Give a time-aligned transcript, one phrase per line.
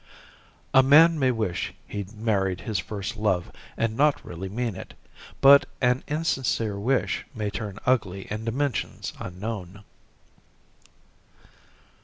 [0.73, 4.95] Smith_ A man may wish he'd married his first love and not really mean it.
[5.41, 9.83] But an insincere wish may turn ugly in dimensions unknown.